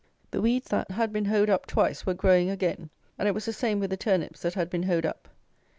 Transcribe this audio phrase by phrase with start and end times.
[0.31, 3.53] The weeds that had been hoed up twice were growing again, and it was the
[3.53, 5.27] same with the turnips that had been hoed up.